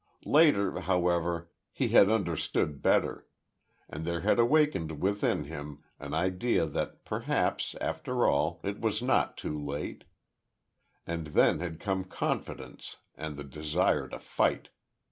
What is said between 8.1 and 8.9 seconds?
all, it